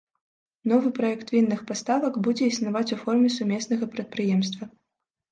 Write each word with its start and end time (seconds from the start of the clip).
Новы 0.69 0.89
праект 0.99 1.27
вінных 1.35 1.59
паставак 1.71 2.13
будзе 2.27 2.47
існаваць 2.51 2.89
у 2.95 2.97
форме 3.01 3.29
сумеснага 3.35 3.85
прадпрыемства. 3.97 4.63